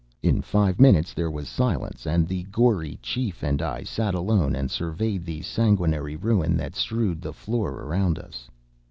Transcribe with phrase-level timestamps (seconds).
[0.23, 4.71] In five minutes there was silence, and the gory chief and I sat alone and
[4.71, 8.49] surveyed the sanguinary ruin that strewed the floor around us.